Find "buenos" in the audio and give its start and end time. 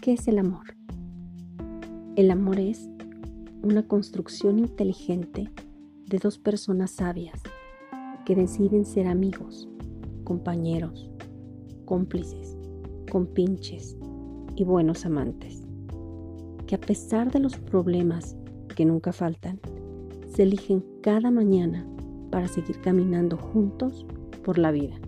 14.64-15.04